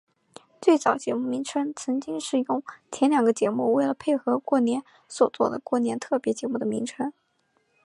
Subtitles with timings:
[0.59, 7.13] 最早节目名称曾经是用前两个节目为了配合过年所做的过年特别节目的名称。